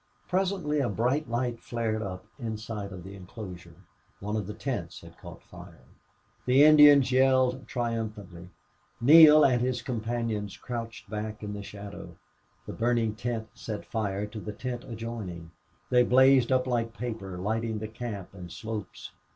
Presently 0.27 0.79
a 0.79 0.89
bright 0.89 1.29
light 1.29 1.59
flared 1.61 2.01
up 2.01 2.25
outside 2.43 2.91
of 2.91 3.03
the 3.03 3.13
inclosure. 3.13 3.75
One 4.19 4.35
of 4.35 4.47
the 4.47 4.53
tents 4.55 5.01
had 5.01 5.15
caught 5.19 5.43
fire. 5.43 5.83
The 6.47 6.63
Indians 6.63 7.11
yelled 7.11 7.67
triumphantly. 7.67 8.49
Neale 8.99 9.43
and 9.43 9.61
his 9.61 9.83
companions 9.83 10.57
crouched 10.57 11.07
back 11.07 11.43
in 11.43 11.53
the 11.53 11.61
shadow. 11.61 12.15
The 12.65 12.73
burning 12.73 13.13
tent 13.13 13.49
set 13.53 13.85
fire 13.85 14.25
to 14.25 14.39
the 14.39 14.53
tent 14.53 14.85
adjoining. 14.85 15.51
They 15.91 16.01
blazed 16.03 16.51
up 16.51 16.65
like 16.65 16.97
paper, 16.97 17.37
lighting 17.37 17.77
the 17.77 17.87
camp 17.87 18.33
and 18.33 18.51
slopes. 18.51 19.11